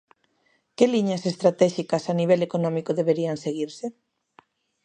[0.75, 3.87] Que liñas estratéxicas a nivel económico deberían seguirse?